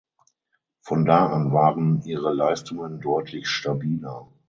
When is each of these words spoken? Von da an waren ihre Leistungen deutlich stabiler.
Von 0.79 1.05
da 1.05 1.27
an 1.27 1.53
waren 1.53 2.01
ihre 2.01 2.33
Leistungen 2.33 3.01
deutlich 3.01 3.47
stabiler. 3.47 4.27